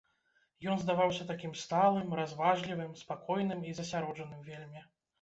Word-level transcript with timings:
Ён 0.71 0.79
здаваўся 0.83 1.27
такім 1.33 1.53
сталым, 1.65 2.17
разважлівым, 2.23 2.99
спакойным 3.05 3.59
і 3.71 3.79
засяроджаным 3.85 4.47
вельмі. 4.53 4.89